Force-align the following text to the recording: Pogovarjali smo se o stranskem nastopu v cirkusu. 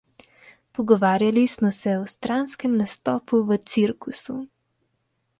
Pogovarjali 0.77 1.43
smo 1.51 1.69
se 1.79 1.93
o 1.97 2.07
stranskem 2.13 2.73
nastopu 2.77 3.43
v 3.51 3.57
cirkusu. 3.75 4.39